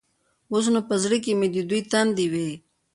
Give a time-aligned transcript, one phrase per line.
[0.51, 2.49] اوس نو په زړه کښې مې دوې تندې وې.